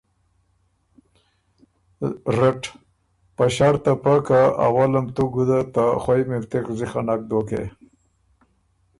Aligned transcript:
رټ: 2.37 2.61
په 3.35 3.43
ݭړط 3.55 3.81
ته 3.85 3.93
پۀ 4.03 4.15
که 4.27 4.39
اولم 4.65 5.05
تُو 5.15 5.23
ګُده 5.33 5.59
ته 5.73 5.83
خوئ 6.01 6.21
مِلتِغ 6.29 6.65
زِخه 6.79 7.01
نک 7.07 7.21
دوکې۔ 7.29 7.63